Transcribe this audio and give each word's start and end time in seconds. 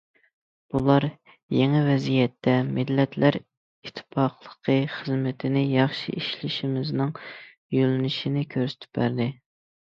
بۇلار، 0.75 1.03
يېڭى 1.55 1.81
ۋەزىيەتتە 1.87 2.55
مىللەتلەر 2.77 3.37
ئىتتىپاقلىقى 3.41 4.79
خىزمىتىنى 4.95 5.65
ياخشى 5.77 6.17
ئىشلىشىمىزنىڭ 6.19 7.15
يۆنىلىشىنى 7.81 8.47
كۆرسىتىپ 8.59 9.03
بەردى. 9.03 9.33